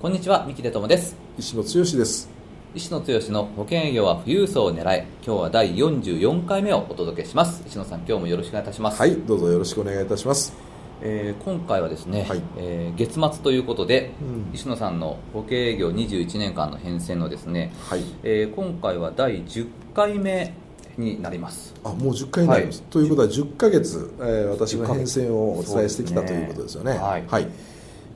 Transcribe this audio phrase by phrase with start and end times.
[0.00, 1.14] こんにちは三木出友です。
[1.36, 2.30] 石野剛です。
[2.74, 7.62] 石野剛の保険営業は富裕層を狙い今日は第44回目をお届けします。
[7.66, 8.98] 石野さん今日もよろしくお願いいたします。
[8.98, 10.54] はいどうぞよろしくお願いいたします。
[11.02, 20.54] えー、今回はですね、はい、えー、月末ということで、うん、石野さんの保険営業21年間の変遷のですね、はい、えー、今回は第10回目
[20.96, 21.74] になります。
[21.84, 26.92] あもう10回になります、はい、ということは10か月、えー、私の変遷をお伝えしてきた、ということですよね。
[26.92, 27.48] はい、はい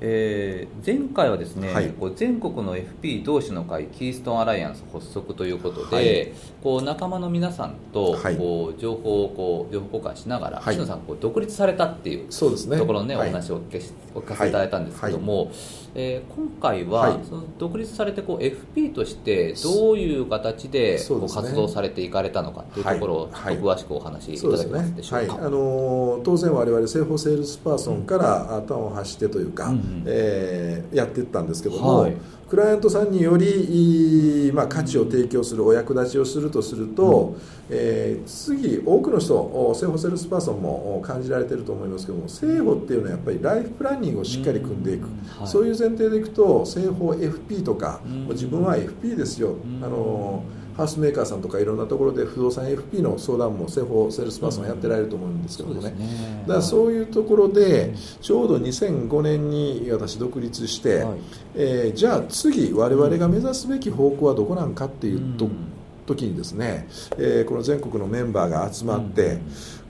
[0.07, 14.53] えー、前回はですね、はい、こう全国の FP 同士の会キーストーンアライアンス発足ということで、はい、こう仲間の皆さんとこう情報をこう情報交換しながら、はい、野さんこう独立されたっていうところのね、お話をお聞かせてい。
[14.53, 15.51] ただいたんですけども、
[15.97, 25.35] えー、今回は、その独立されてこう FP としてどういう形でこう活動されていかれたのかというところを詳しくお話しいただけますでしょうか。
[25.35, 32.17] うね、あの当然我々生保セールスパーソンから端を発してというか、うんえー、やっていったんですけども、はい、
[32.49, 37.37] クライアントさんにより、まあ、価値を提供するお役立ちをするとすると、
[37.71, 45.41] うん、えー、次多くの人生保セールスパーソンも感じられていると思いますけども生保っていうのはやっぱりライフプランニングをしっかり組んでいく、うん。
[45.41, 48.01] はい、そういう前提でいくと製法 FP とか、
[48.31, 50.43] 自分は FP ですよ、あの
[50.77, 55.91] ハウスメーカーさんとかいろんなところで不動産 FP の相談も生保セールスパーソンやってられると思うんですけどもね。
[55.91, 61.19] うんね、だからそういうところでちょうど2005年に私独立して、はい、
[61.55, 65.74] えー、じゃあ次我々が目指すべき方向はどこなんかっていうと、うん
[66.07, 66.89] 時にですね、
[67.19, 69.39] えー、この全国のメンバーが集まって、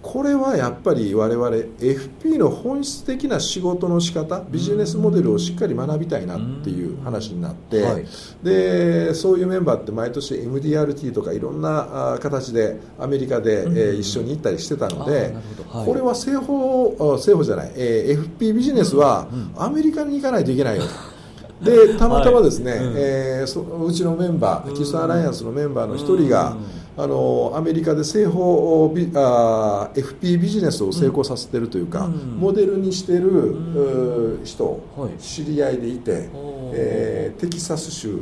[0.04, 8.06] これはやっぱり我々 FP の本質的な仕事の仕方ビジネスモデルをしっかり学びたいなっていう話になって、はい、
[8.42, 15.34] でそういうメンバーって毎年 MDRT とかいろんな形でアメリカで、えー、一緒に行ったりしてたので、
[15.70, 19.26] はい、これは製法製法じゃない、えー、FP ビジネスは
[19.56, 21.13] アメリカに行かないといけないよと。
[21.62, 22.80] でたまたまですね、はい。
[22.80, 26.56] うん、えー、そうちのメンバーキスアライアンスのメンバーの一人が、
[26.96, 34.64] あのアメリカで製法ビあ FP ビジネスを成功させてるというか、うん、モデルにしてる、うん、人、
[34.96, 36.28] はい、知り合いでいて、
[36.72, 38.16] えー、テキサス州フ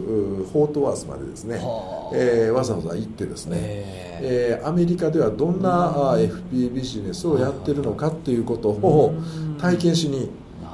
[0.55, 1.57] ォートワースまでですね、
[2.15, 9.15] えー、わざわざ行ってですね、えー、アメリカではどんな FP ビジネスをやってるのかっていうことを
[9.59, 10.31] 体験しに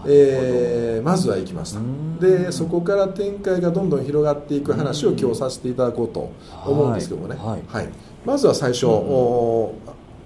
[0.07, 1.81] えー、まずは行きました。
[2.21, 6.33] でそこから展開がどんどん広がっていく話を今日させていただこうと
[6.67, 7.89] 思うんですけどもね、はい、はい、
[8.25, 8.87] まずは最初、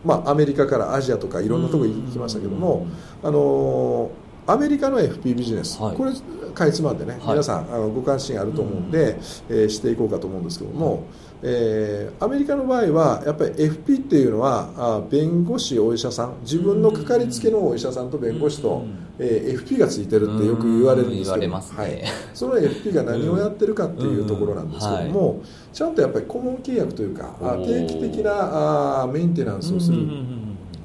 [0.05, 2.87] まあ、アメリカからアジアとかいろんなところに行きましたけども、
[3.23, 4.11] あの
[4.47, 6.13] アメリカの FP ビジネス、はい、これ
[6.55, 9.17] かいつまんでね、はい、皆さんあのご関心あると思うんで、うん、
[9.61, 11.05] えー、していこうかと思うんですけども、
[11.45, 25.43] えー、アメリカの場合はやっぱり FP っていうのはあ弁護士お医者さん自分のかかりつけのお医者さんと弁護士と、うん、えー、FP がついてるってよく言われるんですけど、ね、はい、その FP が何をやってるかっていうところなんですけども、
[25.73, 27.35] ちゃんとやっぱり顧問契約というか
[27.67, 30.07] 定期的なあメンテナンスをする、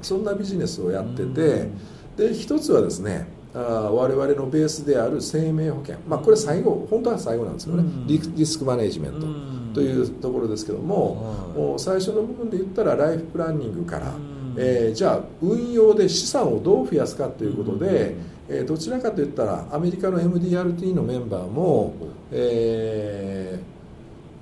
[0.02, 1.68] そんなビジネスをやってて、
[2.16, 3.58] で一つはですねあ
[3.92, 14.12] 我々のベースである生命保険、まあ、これ最後本当は最後なんですけどね、リスクマネジメントというところですけども,、もう最初の部分で言ったらライフプランニングから、
[14.56, 18.16] えー、じゃあ運用で資産をどう増やすかということで、
[18.48, 21.94] えー、どちらかといったらアメリカの MDRT のメンバーも、
[22.32, 23.78] えー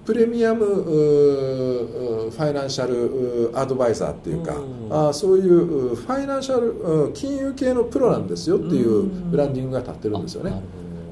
[0.07, 4.55] プレミアムファイナンシャルアドバイザーっていうか、
[4.89, 10.63] あそういうファイナンシャル金融系のプロなんですよっていうブランディングが立ってるんですよね。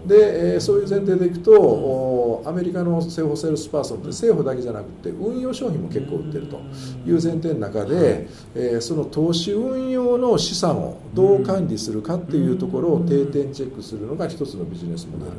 [0.07, 6.61] で、えそういう前提でいくとアメリカの生保セールスパーソンって生保だけじゃなくて運用商品も結構売ってると
[7.07, 15.31] いう前提の中で、えその投資運用の資産をどう管理するかっていうところを定点チェックするのが一つのビジネスモデル。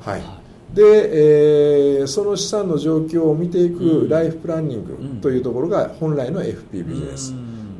[0.00, 0.44] はい。
[0.74, 7.32] で、えー、その資産の状況を見ていくライフプランニングというところが本来の FP ビジネス、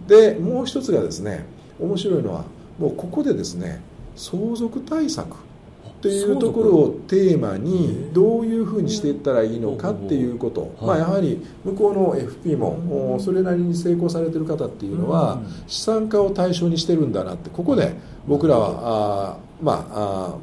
[0.07, 1.45] でもう一つがですね
[1.81, 2.45] 面白いのは
[2.79, 3.83] もうここでですね
[4.15, 5.37] 相続対策
[6.05, 17.95] っていうところをテーマにどういうふうにしていったらいいのかっていうこと、まあ、やはり向こうの FP もそれなりに成功されてる方っていうのは資産家を対象にしてるんだなってここで
[18.27, 20.35] 僕らはあまあ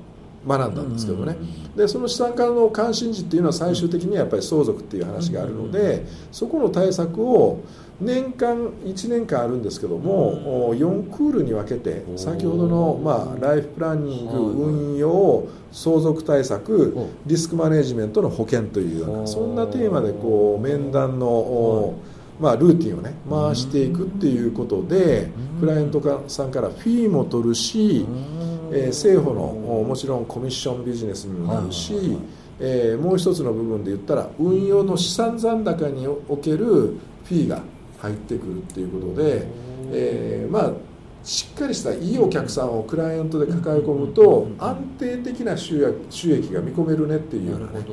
[0.47, 1.35] 学んだんですけどね、
[1.75, 7.59] でその資産家の関心事っていうのは最終的にはやっぱり相続っていう話があるので、そこの対策を
[8.01, 16.95] 年間1年間あるんですけども、4クールに分けて先ほどの、まあ、ライフプランニング、運用相続対策
[17.25, 21.93] リスクマネジメントの保険というようなそんなテーマでこう面談の、
[22.39, 28.05] まあ、ルーティンをね回していくっていうことでクライアントさんからフィーも取るし、
[28.71, 32.17] えー、政府のもちろんコミッションビジネスにもなるし、
[32.59, 37.61] えー、もう一つの部分で言ったら運用の資産残高におけるフィーが
[38.01, 39.45] 入ってくるっていうことで、
[39.91, 40.71] えー、まあ
[41.23, 47.85] しっかりしたいいお客さんをクライアントで抱え込むと安定的な収益が見込めるねっていうような、ね、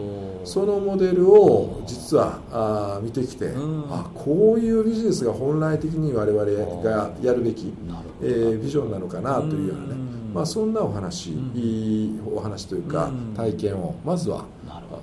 [0.44, 3.52] そのモデルを実はあ見てきて、
[3.90, 7.74] あこういうビジネスが本来的に我々がやるべき、
[8.22, 10.00] えー、ビジョンなのかなというようなね、
[10.32, 14.46] まあ、そんなお話、いいお話というか体験をまずは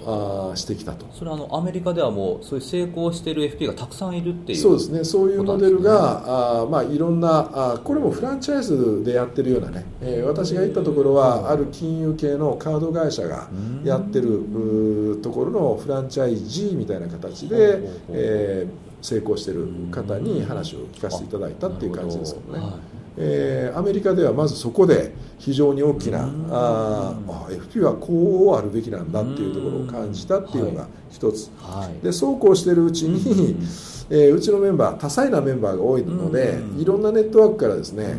[0.05, 1.05] あしてきたと。
[1.13, 5.03] それはあのアメリカではもうそういう成功している FP がたくさんいるっていうそうですね。
[5.03, 5.97] そういうモデルが、ね、
[6.27, 13.49] あまあ、いろんなあこれもフランチャイズでやってるようなね、えー、私が行ったところはある金融系のカード会社が
[13.83, 17.79] やってるところのフランチャイジーみたいな形で、
[18.09, 22.94] えー、成功してる方に話を聞かせていただいたっていう感じですけどね。
[23.17, 33.55] えー、アメリカではまずそこで非常に大きなああ FP はこうあるべきなんだっていうところを感じたっていうのが一つ、はい、でそうこうしてるうちに、
[34.09, 38.17] えー、うちのメンバー多彩なメンバーが多いのでいろんなネットワークからですね、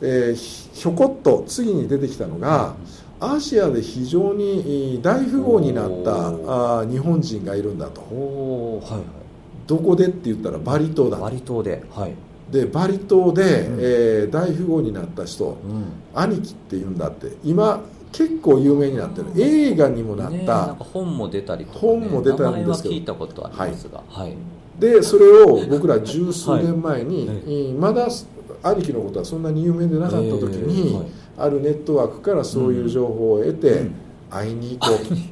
[0.00, 2.74] えー、ひょこっと次に出てきたのが
[3.20, 9.02] アジアで非常に大富豪になったあ日本人がいるんだと、はいはい、
[9.66, 12.14] どこでって言ったらバリ島だバリ島で、はい、
[12.50, 15.84] でバリ島で、うん、えー、大富豪になった人、うん、
[16.14, 17.32] 兄貴っていうんだって。
[17.44, 19.26] 今結構有名になってる。
[19.36, 24.36] 映画にもなった、ね、本も出たりとか、ね、本も出たんですけど聞いたことありますが、はい、はい、
[24.78, 28.08] でそれを僕ら十数年前に、はい、まだ
[28.62, 31.06] 兄貴のことはそんなに有名でなかった時に、えーはい、
[31.38, 33.94] あるネットワークからそういう情報を得て、うん、
[34.30, 35.14] 会いに行こうと。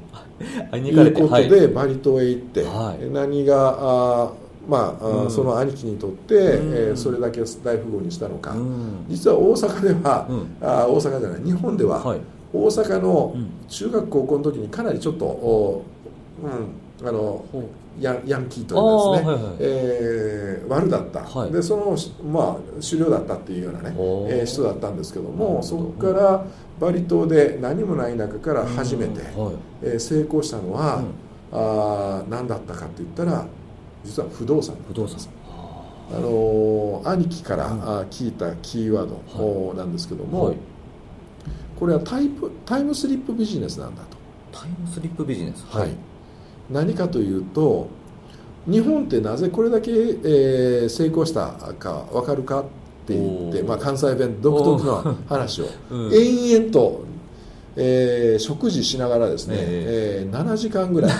[0.76, 2.66] いうことで、バリ島へ行って、
[3.10, 4.32] 何があ
[4.68, 12.20] まあ、うん、その兄貴にとって、うん、えー、それだけ大富豪にしたのか、うん、実は大阪では、うん、あ大阪じゃない日本では、はい、
[12.52, 13.36] 大阪の
[13.68, 15.84] 中学高校の時にかなりちょっと、お
[16.42, 17.44] うん、あの
[18.00, 21.96] ヤヤンキーというかですね、はいはい、えー、悪だった、はい、でその、
[22.30, 23.94] まあ、狩猟だったっていうようなね、
[24.28, 26.44] えー、人だったんですけどもそこから
[26.78, 33.46] バリ島で何もない中から初めて、はい、えー、成功したのは、うん、あ何だったかって言ったら
[34.06, 34.76] 実は不動産。
[34.88, 35.18] 不動産。
[36.08, 40.56] あの兄貴から聞いたキーワードなんですけども、はい、
[41.78, 44.16] これはタイプタイムスリップビジネスなんだと。
[44.52, 45.66] タイムスリップビジネス。
[45.68, 45.90] はい、
[46.70, 47.88] 何かというと
[48.66, 52.64] 日本ってなぜこれだけ、えー、成功したか分かるかっ
[53.06, 57.04] て言って、まあ、関西弁独特の話を、 うん、延々と
[57.76, 61.10] えー、食事しながらですね、えー、えー、7時間ぐらい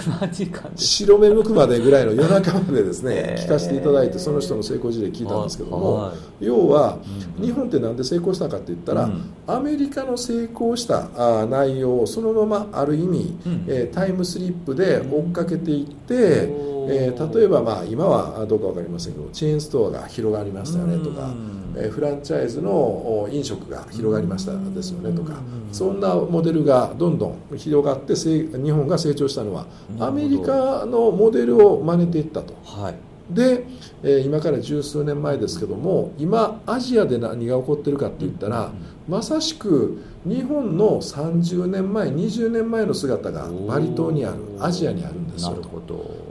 [0.77, 6.99] 白目向くまでぐらいの夜中までですね、えー、聞かせていただいてその人の成功事例聞いたんですけども、要は、
[7.39, 11.11] うん、日本って何で成功したかって言ったら、うん、アメリカの成功した
[11.43, 16.49] あ内容をそのままある意味、うん、えー、タイムスリップで追っかけていって、
[16.89, 21.33] えー、例えば、まあ、今はどうか分かりませんけどチェーンストアが広がりましたよねとか、
[21.77, 25.41] えー、フランチャイズの飲食が広がりましたですよねとか
[25.73, 29.67] そんなモデルがどんどん広がって日本が成長したのは
[30.01, 32.55] アメリカのモデルを真似ていったと。
[32.65, 32.95] はい。
[33.31, 33.65] で、
[34.03, 38.71] えー、今から十数年前ですけども今アジアで何が起こってるかって言ったら、
[39.09, 45.57] まさしく日本の30年前20年前の姿がバリ島にあるアジアにあるんですよ。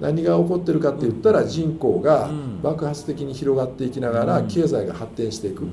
[0.02, 2.30] 何が起こってるかって言ったら人口が
[2.62, 5.66] 爆発的に広がっていきながら経済が発展していく。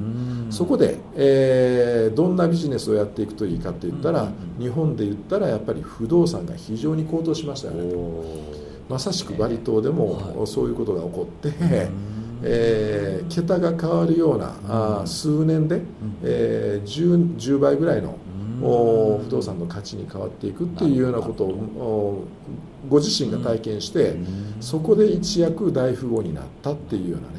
[0.50, 4.28] そこで、えー、どんなビジネスをやっていくといいかって言ったら
[4.60, 7.92] 日本で言ったらやっぱり不動産が非常に高騰しましたよね。
[8.88, 11.50] まさしくバリ島でもそういうことが起こって、
[12.44, 15.82] えー、桁が変わるような、あ数年で、
[16.22, 18.16] えー、10, 10倍ぐらいの
[18.60, 22.24] 不動産の価値に変わっていくっていうようなことを
[22.88, 24.16] ご自身が体験して
[24.60, 27.34] そこで一躍大富豪になったっていうようなね、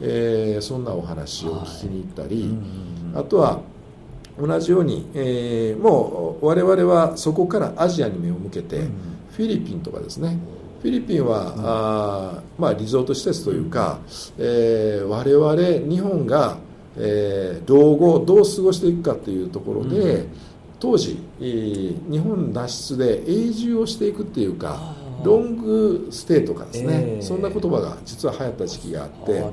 [0.00, 2.54] えー、そんなお話を聞きに行ったり、
[3.14, 3.60] あとは
[4.38, 8.88] 同じように、えー、もう我々はそこからアジアに目を向けて、
[9.32, 10.38] フィリピンとかですね
[10.82, 14.00] フィリピンは、あまあ、リゾート施設というか、
[14.36, 16.58] えー、我々日本が、
[16.96, 20.26] えー、老後どう過ごしていくかというところで、
[20.80, 29.52] 当時日本脱出で永住をしていくっていうかロングステイとかですね、えー、そんな言葉が実は流行った時期があってあ、ね、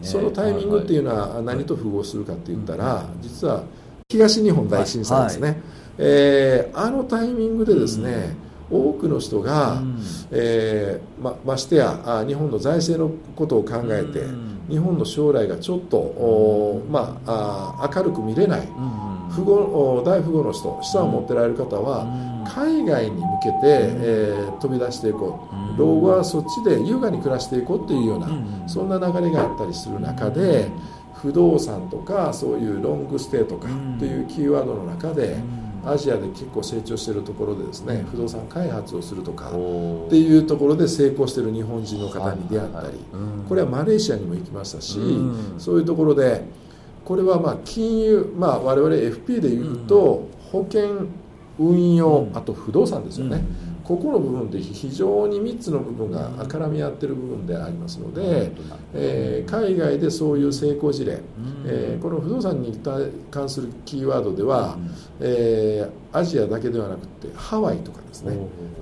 [0.00, 3.64] そのタイミングっていうのは何と符合するかって言ったら、実は
[4.08, 5.62] 東日本大震災ですね、はいはい、
[5.98, 8.34] えー、あのタイミングでですね、
[8.70, 9.98] 多くの人が、うん、
[10.30, 18.68] えー、まましてや日本の財政のことを考えて、うん、日本の将来がちょっと、まあ、明るく見れない、
[19.34, 22.06] 富豪大富豪の人資産を持ってられる方は、
[22.54, 28.28] 海外に向けて、えー、飛び出していこう、老後はそっちで優雅に暮らしていこうというような、
[28.68, 30.70] そんな流れがあったりする中で
[31.14, 35.36] 不動産とかそういうロングステイとかというキーワードの中で、
[35.84, 39.50] アジアで結構成長しているところでですね不動産開発をするとかっ
[40.10, 42.98] ていうところで成功している日本人の方に出会ったり
[43.48, 44.98] これはマレーシアにも行きましたし
[45.58, 46.44] そういうところで
[47.04, 51.06] これはまあ金融まあ我々 FP でいうと保険
[51.58, 53.42] 運用あと不動産ですよね。
[53.90, 58.52] ここの部分で非常に3つの部分が絡み合ってる部分でありますので、
[58.94, 61.18] えー、海外でそういう成功事例、
[61.66, 62.80] えー、この不動産に
[63.32, 64.78] 関するキーワードでは、
[65.18, 68.36] えー、アジアだけではなくてハワイとかですね。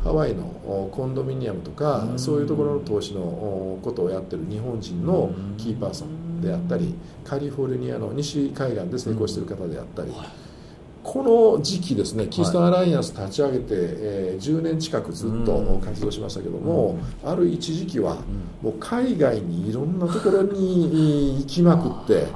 [0.04, 10.12] ハワイのコンドミニアムとかそういうところの投資のことをやってる日本人のキーパーソンであったりカリフォルニアの西海岸で成功している方であったり。
[11.10, 11.22] こ
[11.56, 18.18] の時期ですねキーストンアライアンス立ち上げて、えー、10年近くずっと活動しましたけども、ある一時期は
[18.60, 22.26] もう海外にいろんなところに行きまくって。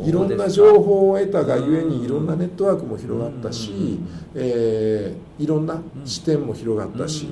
[0.00, 4.00] いろんな情報を得たがゆえにいろんなネットワークも広がったし、
[4.34, 7.28] えー、いろんな視点も広がったし、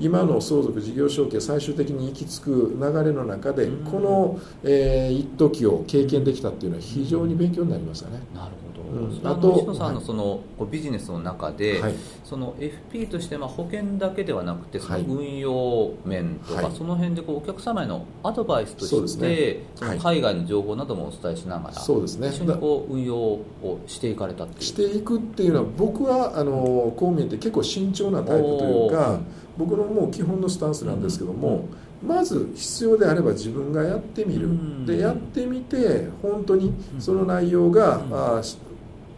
[0.00, 8.20] 今の相続事業承継最終的に行き着く流れの中でこの、えー、一時を経験できたっていうのは非常に勉強になりましたね。
[8.34, 11.94] なるほどうん、あと西野さんのその、はい、ビジネスの中で、はい、
[12.24, 29.20] その FP としてまあ保険だけではなくてその運用面とか、はい、その辺でこうお客様へのアドバイスとして、ね、その海外の情報などもお伝えしながら、そうですね、一緒にこう運用をしていかれたってしていくっていうのは僕はあのこう見えて結構慎重なタイプというか
[29.56, 31.52] 僕のもう基本のスタンスなんですけども、う
[31.86, 31.90] ん。
[32.02, 38.42] まず必要であれば自分がやってみる、でやってみて本当にその内容が、あ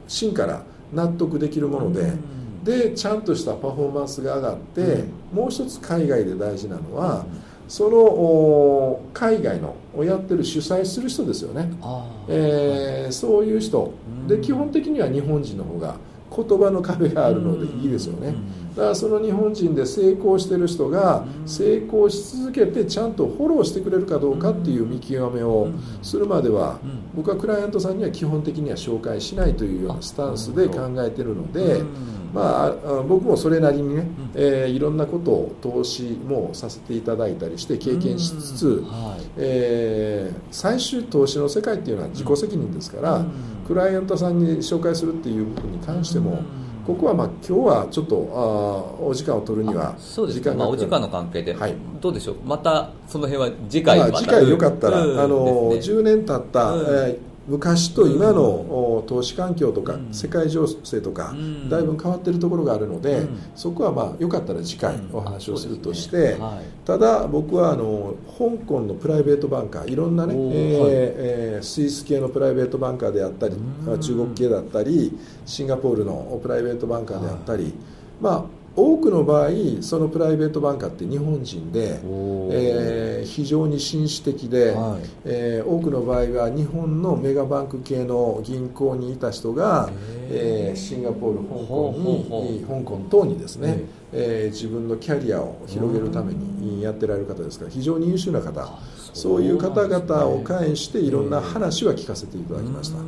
[0.08, 2.12] 芯から納得できるもので、
[2.64, 7.24] でちゃんとしたパフォーマンスが上がって、もう一つ海外で大事なのは、
[7.68, 11.70] その海外のをやってる主催する人ですよね、
[12.28, 13.92] えー、そういう人。
[14.28, 15.96] で基本的には日本人の方が
[16.34, 18.34] 言葉の壁があるのでいいですよね。
[18.74, 25.68] だからその日本人で成功してる人が成功し続けてちゃんとフォローしてくれるかどうかっていう見極めを
[26.00, 26.78] するまでは
[27.14, 31.82] 僕はクライアントさんには基本的には紹介しないというようなスタンスで考えてるので。
[32.32, 43.26] まあ、僕もそれなりにね、えー、いろんなことを投資もさせていただいたりして経験しつつ、はい、えー、最終投資の世界っていうのは自己責任ですから、
[43.72, 46.42] クライアントさんに紹介するっていう部分に関しても、
[46.86, 48.28] ここはまあ今日はちょっと
[49.00, 52.36] あお時間を取るには時間が、まあ、お時間の関係で、はい、どうでしょう？
[52.44, 61.34] またその辺は次回また、次回よかったら、うん、あの、ね、10年経った、うん、えー昔と今の投資環境とか世界情勢とか
[61.68, 66.36] だいぶ変わっているところがあるのでそこはまあよかったら次回お話をするとして
[66.86, 73.54] ただ僕はあの香港のプライベートバンカーいろんなねえースイス系のプライベートバンカーであったり
[74.00, 77.74] 中国系だったりシンガポールのプライベートバンカーであったり
[78.20, 79.50] まあ多くの場合
[79.82, 82.00] そのプライベートバンカーって日本人で、
[82.50, 89.90] えー、非常に紳士的で、はい、えー、多くの場合は日本のメガバンク系の銀行にいた人が、
[90.30, 93.80] えー、シンガポール香港に香港等にですね、
[94.12, 98.66] えー、自分のキャリアを広げるためにやってられる方ですから非常に優秀な方
[99.12, 102.98] そういう方々を介していろんな話は聞かせていただきました。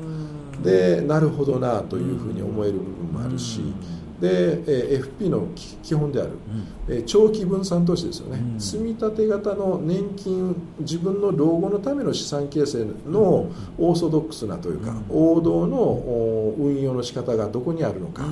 [0.63, 3.61] でなるほどなというふうに思える部分もあるし
[4.21, 5.49] で、え FP の
[5.83, 6.31] 基本である、
[6.89, 18.25] うん、長期分散投資ですよね、うん、積み立て型の年金自分の老後のための資産形成のオーソドックスなというか、うん、王道の運用の仕方がどこにあるのか、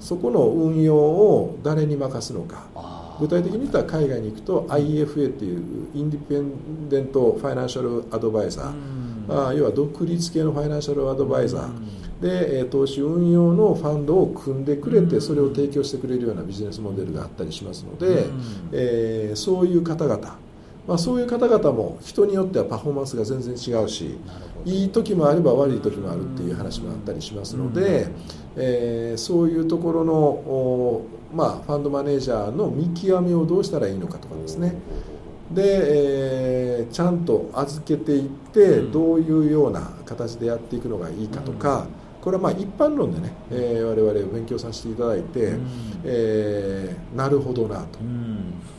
[0.00, 2.66] そこの運用を誰に任すのか。
[3.18, 11.70] 具体的に言ったら海外に行くと IFA っていうインディペンデント・ファイナンシャル・アドバイザー、あ要は独立系のファイナンシャル・アドバイザー、
[12.20, 18.26] で投資運用のファンドを組んでくれてそれを提供してくれるようなビジネスモデルがあったりしますので、
[18.72, 20.46] えー、そういう方々。
[20.86, 24.18] まあ、そういう方々も人によってはパフォーマンスが全然違うし
[24.64, 28.08] いい時もあれば悪い時もあるっていう話もあったりしますので、
[28.56, 31.02] えー、そういうところの、
[31.34, 34.74] まあ、ファンドマネージャーの見極めをどうしたらいいのかとかですね。
[35.52, 41.86] で、えー、ちゃんと預けていってどういうような形でやっていくのがいいかとか、
[42.26, 45.68] これはまあ一般論でね、えー、我々勉強させていただいて、うん、
[46.02, 48.00] えー、なるほどなと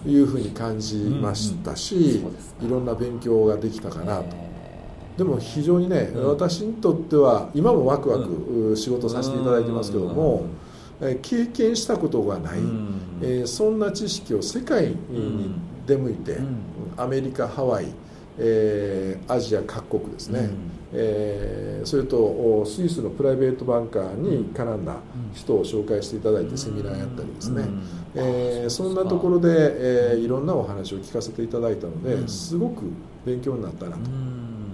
[0.05, 4.35] いうふうに感じましたし、いろんな勉強ができたかなと。
[5.15, 10.47] でも非常にね、うん、私にとっては今もワクワク仕事させていただいてますけども、
[10.99, 12.59] え経験したことがない、
[13.21, 16.39] えー、そんな知識を世界に出向いて、
[16.97, 17.85] アメリカハワイ
[18.39, 24.97] えー、アジア各国ですね、うん、えー、それとスイスのプライベートバンカーに絡んだ
[25.33, 27.81] 人を紹介していただいてセミナーやったりですね、うん、
[28.15, 32.83] えー、そんなところで、えー、いろんなお話を聞かせていただいたので、すごく
[33.25, 34.01] 勉強になったなと、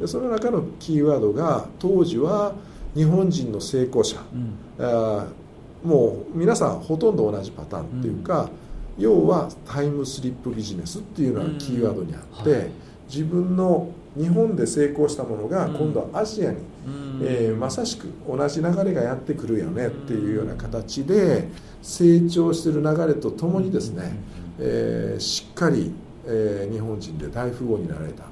[0.02, 2.54] でその中のキーワードが当時は
[2.96, 5.28] 日本人の成功者、うん、あ
[5.84, 8.50] もう皆さんほとんど同じパターンっていうか、
[8.98, 12.72] 要はタイムスリップビジネスっていうのがキーワードにあって、はい
[13.08, 16.58] 自分の日本で成功したものが今度はアジアに、
[17.24, 21.48] えー、まさしく同じ流れがやってくるよねっていうような形で
[21.82, 24.14] 成長している流れとともにですね、
[24.60, 25.92] えー、しっかり、
[26.26, 28.24] えー、日本人で大富豪になられた。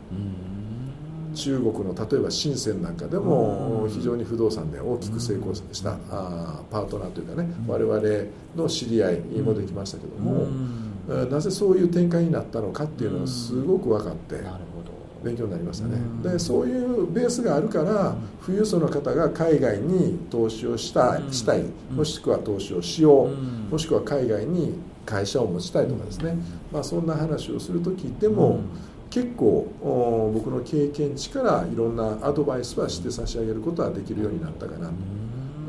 [1.33, 8.01] 中国の例えば深センなんかでも非常に不動産で大きく成功したあパートナーというかね我々
[8.55, 10.47] の知り合いもできましたけども
[11.07, 14.41] なぜそういう展開になったのかっていうのはすごく分かって
[15.23, 15.97] 勉強になりましたね。
[16.23, 18.15] でそういうベースがあるから
[18.45, 21.63] 富裕層の方が海外に投資をしたしたい。
[21.91, 23.71] もしくは投資をしよう。
[23.71, 24.73] もしくは海外に
[25.05, 26.37] 会社を持ちたいとかですね、
[26.71, 28.61] まあ、そんな話をする時でも
[29.09, 34.87] 結構僕の経験値からいろんなアドバイスはして差し上げることはできるようになったかな。
[34.87, 34.93] と。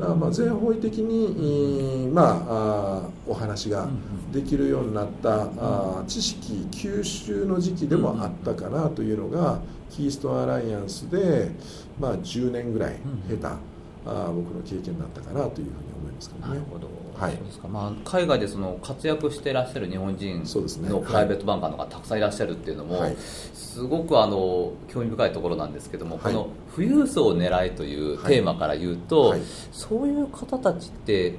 [0.09, 3.87] まあ全方位的に、まあ、お話が
[4.31, 11.51] できるようになったあ知識吸収の時期でもあったかなというのがキーストンアライアンスで、
[11.99, 12.95] まあ、10年ぐらい
[13.29, 13.57] 経た、
[14.05, 16.53] あ僕の経験だったかなというふうに思いますけどね。
[16.55, 31.35] なるほどはい、そうですかまあ、海外でその活躍していらっしゃる日本人のプライベートバンカーの方がたくさんいらっしゃるっていうのも、はい、すごくあの興味深いところなんですけども、はい、この富裕層を狙いというテーマから言うと、はい、そういう方たちって、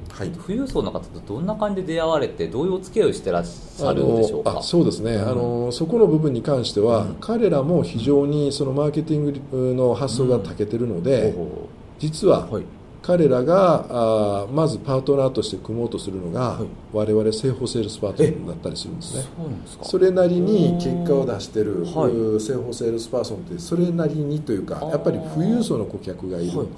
[0.46, 4.62] 富裕層の方とどんな感じで出会われてどういうお付き合いをしてらっしゃるんでしょうか？
[4.62, 11.48] そうですね、うん、あのそこの部分に関しては、うん、彼らも非常にそのマーケティングの発想が長けてるので、うん、
[11.98, 12.48] 実は、
[13.06, 19.24] 彼らがあまずパートナーとして組もうとするのが、はい、我々生保セールスパートナーだったりするんですね。
[19.82, 26.68] それなりに結果を出してる、はい、生保セールスパーソンってそれなりにというかやっぱり富裕層の顧客がいる、はい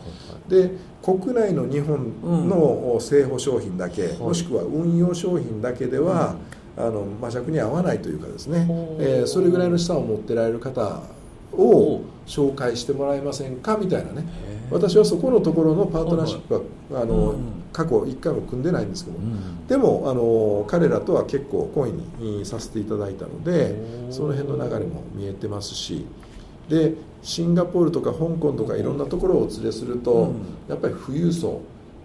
[0.49, 0.71] で
[1.03, 6.35] 国内の日本の正方商品だけ、もしくは運用商品だけでは、
[6.77, 8.67] あの魔弱に合わないというかですね、
[8.99, 11.01] えー、それぐらいの資産を持ってられる方
[11.53, 14.25] を紹介してもらえませんかみたいなね。
[14.71, 17.37] 私はそこのところのパートナーシップはあの、
[17.73, 19.19] 過去1回も組んでないんですけど、
[19.69, 21.89] でもあの彼らとは結構懇
[22.21, 23.77] 意にさせていただいたので
[24.11, 26.07] その辺の流れも見えてますし。
[26.69, 30.33] でシンガポールとか香港とかいろんなところをお連れすると、
[30.69, 31.61] やっぱり富裕層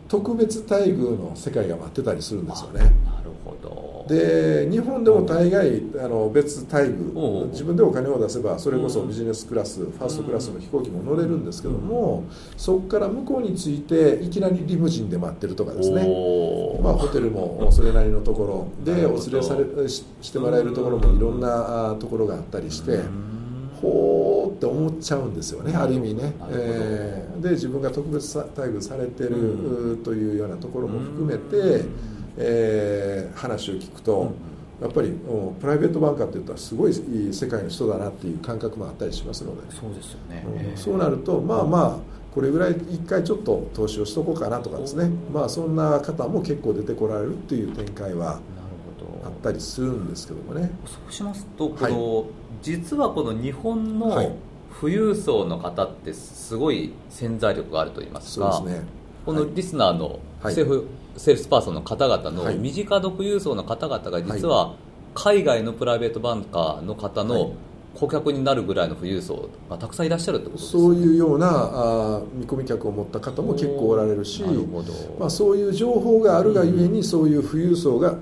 [0.07, 2.91] 特別待遇の世界が待ってたりするんですよね。
[4.11, 12.25] で日本でも大概あの別待遇自分でお金を出せばそれこそビジネスクラスファーストクラスの飛行機も乗れるんですけども
[12.57, 16.05] そこから向こうに着いていきなりリムジンで待ってるとかですね、
[16.81, 22.99] まあ、ホテルもそれなりのところでお連れされしてもらえるところもいろんなところがあったりして。
[23.81, 31.85] ほーって思っちゃうんですよねある意味ね、えー、で自分が特別待遇されてるというようなところも含めて、
[32.37, 34.31] えー、話を聞くと、
[34.81, 35.13] やっぱり
[35.59, 39.75] プライベートバンカーっていったらすごい世界の人だなっていう感覚もあったりしますので。
[39.75, 41.97] そうですよね、うん、そうなるとまあまあ
[42.33, 45.11] これぐらい一回ちょっと投資をしとこうかなとかですね。
[45.31, 48.39] まあそんな方も結構出てこられるっていう展開は
[49.23, 50.71] あったりするんですけどもね。
[50.85, 52.25] そうしますとこの、はい、
[52.63, 54.35] 実はこの日本の
[54.79, 58.87] 富裕層の方ってすごい潜在力があるといいますか、そうですね。
[59.25, 64.75] このリスナーの生保、はいセールスパーソンの方々の身近な富裕層の方々が実は
[65.13, 67.53] 海外のプライベートバンカーの方の
[67.95, 74.43] 顧客になるぐらいの富裕層がたくさんいらっしゃるってことです、ね、そういうようなあ見込み客を持った方も結構おられるし
[75.19, 78.15] まあ、そういう情報があるがゆえに、そういう富裕層が、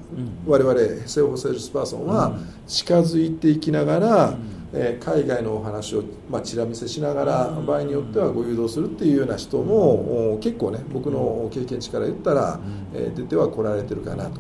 [0.46, 4.38] 我々セールスパーソンは近づいていきながら、
[4.74, 12.60] えー、海外のお話を、まあ、チラ見せしながら場合によってはご誘導するっていうような人も結構ね僕の経験値から言ったら、
[12.94, 14.40] えー、出ては来られてるかなと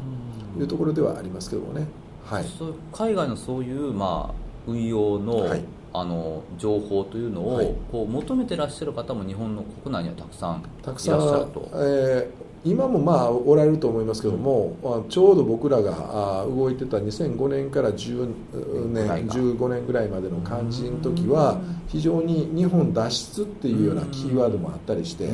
[0.59, 1.87] いうところではありますけどもね、
[2.25, 2.45] はい、
[2.91, 4.38] 海外のそういう、まあ、
[4.69, 5.63] 運用の、はい。
[5.91, 11.19] あの情報というのを、はい、こう求めてらっしゃる方も日本の国内にはたくさんいらっしゃる
[11.51, 11.67] と。
[11.73, 25.29] えー今もまあおられると思いますけども、うん、ちょうど僕らが動いてた2005年から10年15年ぐらいまでの感じの時は非常に日本脱出っていうようなキーワードもあったりして、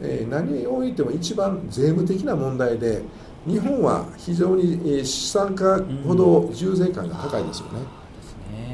[0.00, 3.02] えー、何においても一番税務的な問題で
[3.46, 7.99] 日本は非常に資産家ほど重税感が高いですよね。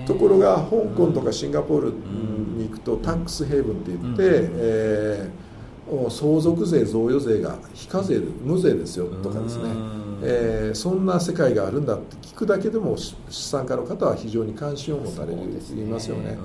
[0.06, 9.64] ところが香港とかシンガポールに行くとタックスヘイブンって言って、えー、相続税贈与税が非課税無税ですよとかですね、
[10.22, 15.38] えー、そんな世界があるんだって聞くだけでも資産家の方は非常に関心を持たれる
[15.74, 16.38] 言いますよね。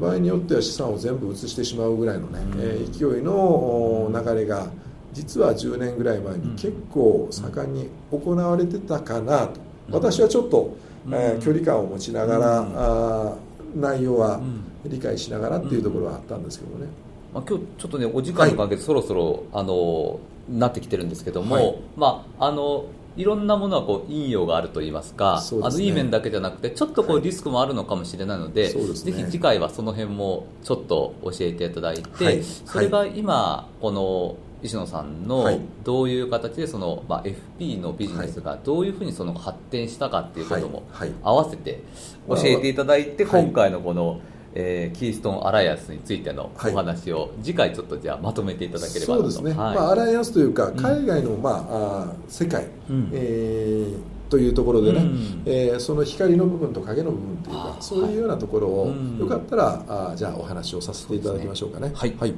[0.00, 4.70] 場合によっては資産を全部移してしまうぐらいのね、えー、勢いの流れが
[5.12, 9.60] 実は10年ぐらい前に結構盛んに行われてたかなと。
[9.90, 10.76] 私はちょっと
[11.08, 13.36] えー、距離感を持ちながら、あ
[13.74, 14.40] 内容は
[14.84, 16.86] 理解しながらっていうところはあったんですけどね。
[17.32, 22.86] まあ、今日ちょっとねお時間の関係でそろそろ、あのなってきてるんですけども、はい、まああの
[23.16, 35.46] いろんなものはこう陰陽があるといいますか、すね、あのいい面だけじゃなくてちょっとこうリスクもあるのかもしれないので、はい、ぜひ次回はその辺もちょっと教えていただいて、はい、それが今この石野さんの
[35.84, 40.82] どういう形でその、まあ、FP のビジネスがどういうふうにその発展したかっていうことも
[41.22, 41.82] 合わせて
[42.28, 44.20] 教えていただいて今回のこの、
[44.54, 61.90] えー、キーストンアライアンスについてのお話を次回ちょっとじゃあまとめていただければそうですね、はい、まあ、アライアンスというか海外の、まあ、あ世界、うん、えーというところでね、うん、えー、その光の部分と影の部分というかそういうようなところを、よかったらあじゃあお話をさせていただきましょうかね。
[61.92, 62.34] はい、はい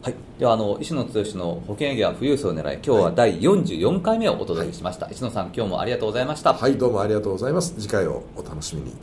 [0.00, 6.54] はい、ではあの石野剛の保険営業は富裕層を狙い今日は第44回目をお届けしました、はい、石野さん今日もありがとうございました。
[6.54, 7.74] はいどうもありがとうございます。
[7.78, 8.94] 次回をお楽しみに。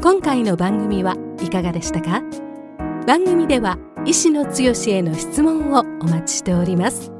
[0.00, 2.22] 今回の番組はいかがでしたか？
[3.06, 4.50] 番組では石野剛
[4.88, 7.12] への質問をお待ちしております。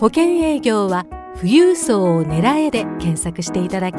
[0.00, 1.04] 保険営業は
[1.36, 3.96] 富裕層を狙えで検索していただき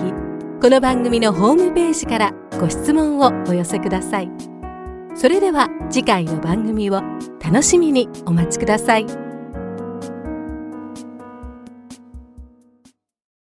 [0.68, 4.30] この番組のホームページからご質問をお寄せください
[5.16, 7.02] それでは次回の番組を
[7.42, 9.27] 楽しみにお待ちください。